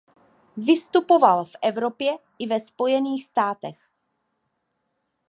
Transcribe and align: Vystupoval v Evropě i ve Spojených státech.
Vystupoval 0.57 1.45
v 1.45 1.51
Evropě 1.61 2.13
i 2.39 2.47
ve 2.47 2.59
Spojených 2.59 3.25
státech. 3.25 3.89